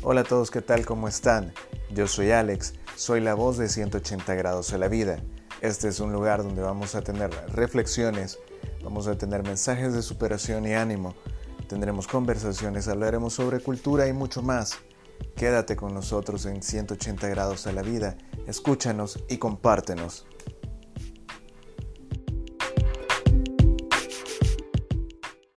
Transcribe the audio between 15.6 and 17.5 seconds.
con nosotros en 180